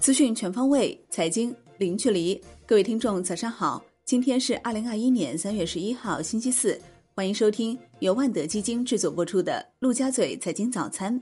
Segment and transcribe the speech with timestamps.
[0.00, 2.40] 资讯全方位，财经零距离。
[2.66, 3.82] 各位听众，早上好！
[4.04, 6.78] 今天是二零二一年三月十一号，星期四。
[7.14, 11.18] 欢迎收听由万德基金制作播出的《陆家嘴财经早餐》。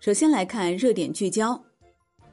[0.00, 1.58] 首先来看热点聚焦：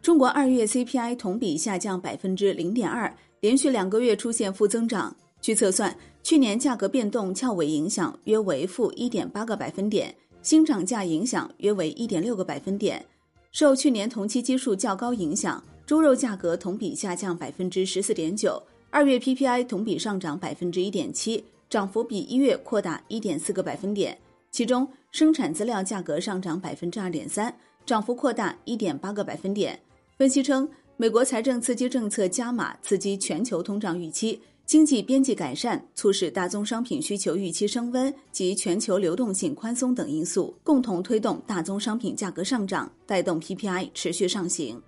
[0.01, 5.15] 中国二月 CPI 同比下降百分之零点二，连续两个月出现负增长。
[5.39, 13.05] 据测算，去年价格变动翘尾影响约为负一点八个百分点，新涨价影响约为一点六个百分点。
[13.51, 21.43] 受去年同期基数较高影响，猪肉价格同比下降百分之十四点九，二月 PPI 同比上涨百分之一点七。
[21.69, 24.17] 涨幅比一月扩大一点四个百分点，
[24.51, 29.79] 其中生产资料价格上涨百分之二点三，涨幅扩大一点八个百分点。
[30.17, 44.81] 分析称，美国财政刺激政策加码，刺激全球通胀预期，经济边际改善，促使大宗商品需求预期升温及全球流动性宽松等因素，共同推动大宗商品价格上涨，带动 PPI 持续上行。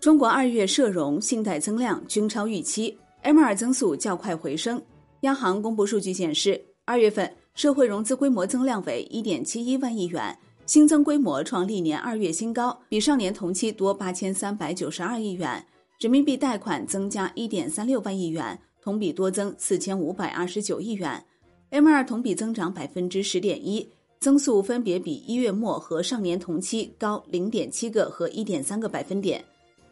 [0.00, 4.82] 中国二月社融、信贷增量均超预期，M 二增速较快回升。
[5.22, 15.64] 央行公布数据显示，二月份社会融资规模增量为一点七一万亿元，新增规模创历年二月新高，比上年同期多八千三百九十二亿元。
[16.04, 21.24] 人民币贷款增加一点三六万亿元，同比多增四千五百二十九亿元。
[21.70, 23.88] M 二同比增长百分之十点一，
[24.20, 29.42] 增速分别比一月末和上年同期高零点七个和一点三个百分点。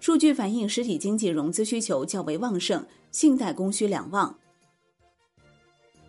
[0.00, 4.38] 数据反映实体经济融资需求较为旺盛，信贷供需两旺。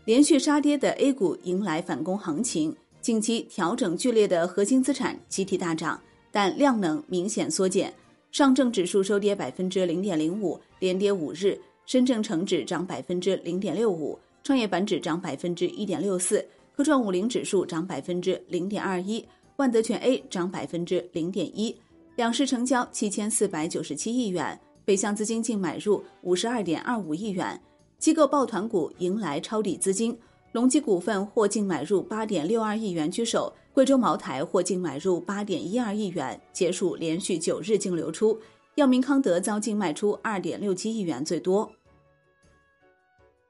[0.03, 5.97] 连续杀跌的 A 股迎来反攻行情，近期调整剧烈的核心资产集体大涨，
[6.29, 7.93] 但量能明显缩减。
[8.33, 16.43] 上证指数收跌百分之零点零五，连跌五日；深证成指涨百分之零点六五，创业板指涨百分之一点六四，
[16.75, 19.23] 科创五零指数涨百分之零点二一，
[19.57, 21.75] 万德全 A 涨百分之零点一。
[22.15, 27.61] 两市成交七千四百九十七亿元，北向资金净买入五十二点二五亿元。
[27.99, 30.17] 机构抱团股迎来抄底资金，
[30.53, 38.37] 隆基股份获净买入八点六二亿元居首，贵州茅台获净买入八点一二亿元，结束连续九日净流出。
[38.75, 41.71] 药明康德遭净卖出二点六七亿元，最多。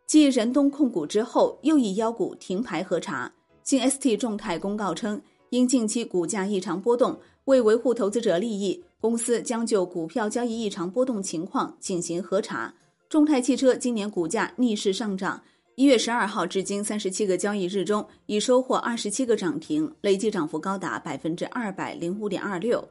[0.07, 3.33] 继仁东控股之后，又一妖股停牌核查。
[3.63, 12.73] 新 ST 众泰公告称，因近期股价异常波动，为维护投资者利益，公司将就股票交易异常波动情况进行核查。
[13.09, 15.41] 众泰汽车今年股价逆势上涨，
[15.75, 22.87] 一月十二号至今三十七个交易日中，已收获二十七个涨停，累计涨幅高达百分之二百零五点二六。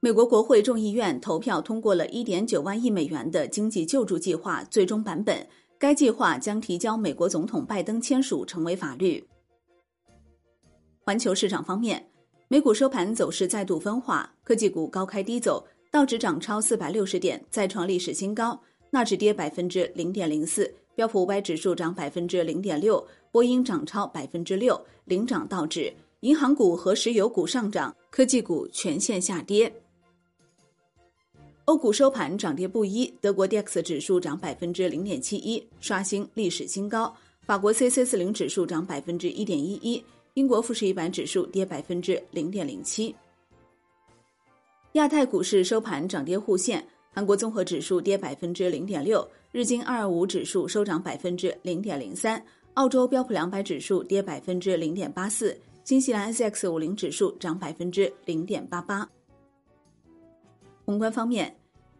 [0.00, 5.46] 美国国会众议院投票通过了一点九万亿美元的经济救助计划最终版本，
[5.78, 9.26] 该计划将提交美国总统拜登签署，成为法律。
[11.00, 12.06] 环球市场方面，
[12.48, 15.66] 美股收盘走势再度分化，科技股高开低走。
[15.90, 18.60] 道指涨超四百六十点，再创历史新高。
[18.90, 25.94] 纳指跌百分之零点零四，标普五百指数涨百分之零点六，波音涨超百分之六，领涨道指。
[26.22, 29.72] 银行股和石油股上涨，科技股全线下跌。
[31.66, 37.16] 欧股收盘涨跌不一，德国 D X 指数涨百分之零点七一，刷新历史新高。
[37.42, 40.02] 法国 C C 四零指数涨百分之一点一一，
[40.34, 43.14] 英国富时一百指数跌百分之零点零七。
[44.94, 46.84] 亚太股市收盘涨跌互现，
[47.18, 52.40] 韩国综合指数跌百分之零点六，日经二二五指数收涨百分之零点零三，
[52.74, 59.10] 澳洲标普两百指数跌百分之零点八四，新西兰 SX 五零指数涨百分之零点八八。
[60.84, 61.52] 宏观方面，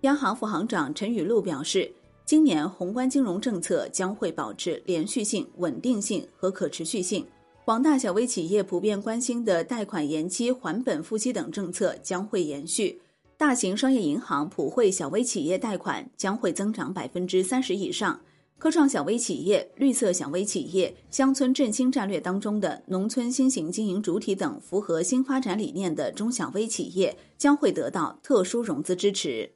[0.02, 1.90] 央行副行长陈雨露表示，
[2.24, 7.26] 今年宏观金融政策将会保持连续性、稳定性和可持续性。
[7.64, 13.02] 广大小微企业普遍关心的贷款延期、还本付息等政策将会延续。
[13.38, 18.20] 大型商业银行普惠小微企业贷款将会增长百分之三十以上。
[18.58, 29.48] 科创小微企业、绿色小微企业、乡村振兴战略当中的农村新型经营主体等符合新发展理念的中小微企业将会得到特殊融资支持。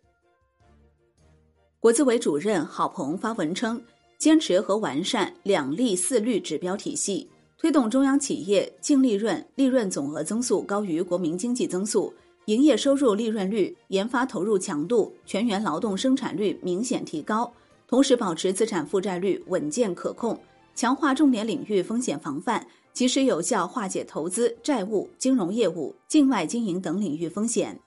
[1.80, 3.82] 国资委主任郝鹏发文称，
[4.16, 7.28] 坚持和完善两利四率指标体系。
[7.58, 12.12] 推动中央企业净利润、利润总额增速高于国民经济增速，
[12.46, 17.52] 营业收入利润率、研发投入强度、全员劳动生产率明显提高，
[17.86, 20.38] 同时保持资产负债率稳健可控，
[20.74, 27.78] 强化重点领域风险防范，及时有效化解投资、债务、金融业务、境外经营等领域风险。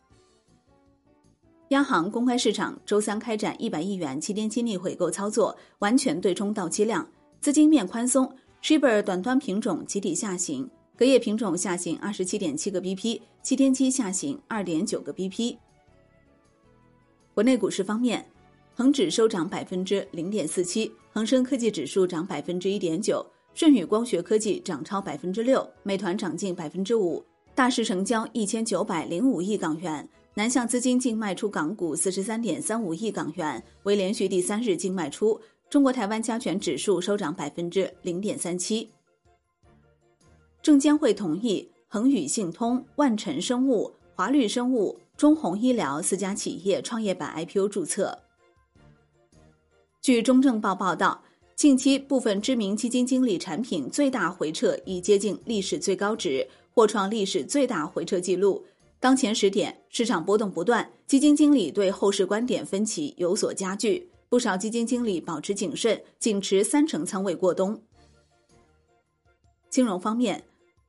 [1.70, 7.06] 央行公开市场周三开展一百亿元七天期逆回购操作，完全对冲到期量，
[7.42, 8.32] 资金面宽松。
[8.62, 10.68] Shibor 短端品种集体下行，
[10.98, 15.58] 隔夜品种下行二十七点七个 BP，七天期下行二点九个 BP。
[17.34, 18.26] 国内股市方面，
[18.74, 27.22] 恒指收涨百分之零点四七，恒生科技指数涨百分之一点九，舜宇光学科技涨超百分之六，美团涨近百分之五。
[27.54, 35.38] 大市成交一千九百零五亿港元，南向资金净卖出港股四十三点三五亿港元，为连续第三日净卖出。
[35.70, 38.90] 中国台湾加权指数收涨百分之零点三七。
[40.66, 48.18] 证监会同意恒宇信通、万晨生物、华绿生物、中宏医疗四家企业创业板 IPO 注册。
[50.02, 51.24] 据中证报报道，
[51.56, 58.66] 近期部分知名基金经理产品最大回撤已接近历史最高值，或创历史最大回撤记录。
[59.00, 67.80] 当前时点，市场波动不断，基金经理对后市观点分歧有所加剧，不少基金经理保持谨慎，仅持三成仓位过冬。
[69.70, 70.44] 金融方面。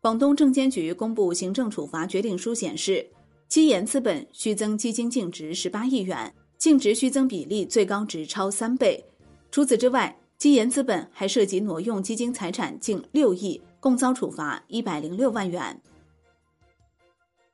[0.07, 3.05] 广东证监局公布行政处罚决定书显示，
[3.49, 9.05] 基研资本虚增基金净值十八亿元，净值虚增比例最高值超三倍。
[9.51, 15.77] 除此之外，基研资本还涉及挪用基金财产近六亿，共遭处罚一百零六万元。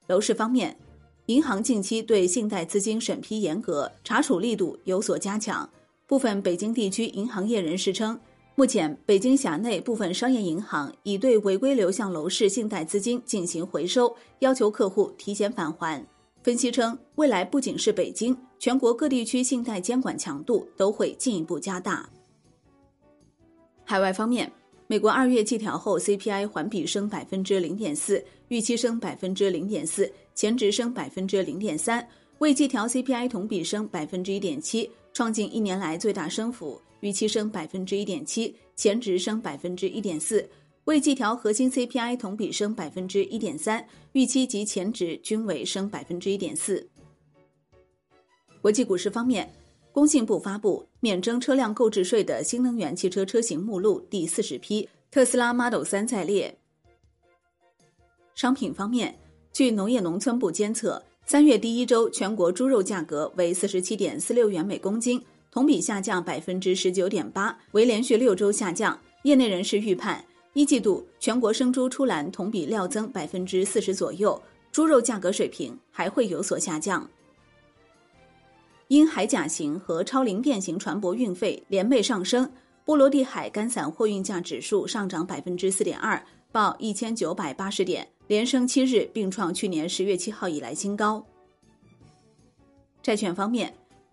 [0.07, 0.77] 楼市方面，
[1.29, 5.67] 银行近期对信贷资金审批严格，查处力度有所加强。
[6.07, 8.21] 部分北京地区银行业人士称。
[8.55, 16.05] 目前，北京辖内部分商业银行已对违规流向楼市信贷资金进行回收，要求客户提前返还。
[16.43, 22.07] 分析称，未来不仅是北京，全国各地区信贷监管强度都会进一步加大。
[23.85, 24.53] 海外方面，
[24.87, 32.07] 美国二月季调后 CPI 环比升百分之零点四，预期升百分之零点四，前值升百分之零点三，
[32.39, 36.79] 未季调 CPI 同比升百分之一点七，创近一年来最大升幅。
[37.03, 40.49] 预期升百分之一点七，前值升百分之一点四，
[40.85, 46.89] 未季调核心 CPI 同比升百分之一点三，预期及前值均为升百分之一点四。
[48.61, 49.53] 国际股市方面，
[49.91, 56.57] 工信部发布免征车辆购置税的新能源汽车车型目录第四十批，特斯拉 Model 三在列。
[58.37, 59.13] 商品方面，
[59.53, 65.21] 据农业农村部监测，三月第一周全国猪肉价格为四十七点四六元每公斤。
[65.53, 68.99] 同比下降百分之十九点八，为连续六周下降。
[69.25, 74.41] 业内人士预判，一季度全国生猪出栏同比料增百分之四十左右，
[74.73, 77.07] 猪肉价格水平还会有所下降。
[78.89, 82.51] 因海甲型和超零变型船舶运费连袂上升，
[82.87, 86.21] 波罗的海干散货运价指数上涨百分之四点二，
[86.51, 91.23] 报一千九百八十点，连升七日，并创去年十月七号以来新高。
[93.03, 93.73] 债券方面。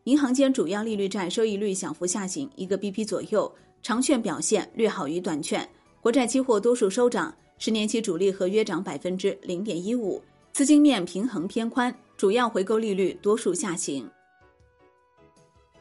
[0.10, 3.54] 银行间主要利率债收益率小幅下行一个 BP 左右，
[3.84, 5.70] 长券表现略好于短券，
[6.02, 10.20] 国债期货多数收涨，十年期主力合约涨百分之零点一五，
[10.52, 14.10] 资金面平衡偏宽，主要回购利率多数下行。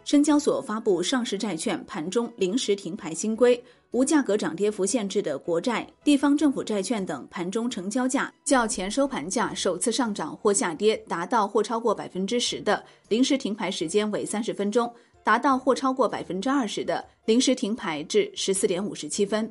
[0.09, 3.63] 深交所发布上市债券盘中临时停牌新规。
[3.91, 14.89] 无价格涨跌幅限制的国债、地方政府债券等盘中成交价较前收盘价首次上涨或下跌达到或超过百分之十的，临时停牌时间为三十分钟；
[15.23, 19.51] 达到或超过百分之二十的，临时停牌至十四点五十七分。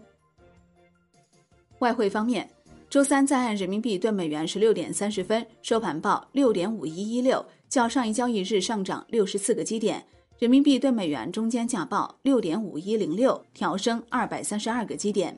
[1.78, 2.50] 外汇方面，
[2.90, 10.04] 周三在岸人民币兑美元十六点三十分收盘报六点五一一六，较上一交易日上涨六十四个基点。
[10.40, 15.36] 人民币对美元中间价报六点五一零六，调升二百三十二个基点。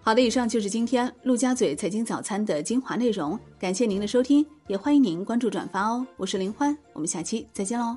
[0.00, 6.04] 好的，以上就是今天陆家嘴财经早餐的精华内容，感谢您的收听，也欢迎您关注转发哦。
[6.16, 7.96] 我是林欢，我们下期再见喽。